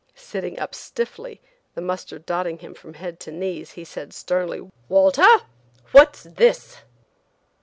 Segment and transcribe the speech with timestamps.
[0.15, 1.41] Sitting up stiffly,
[1.75, 5.21] the mustard dotting him from head to knees, he said sternly: "Walter!
[5.91, 6.77] What is this?"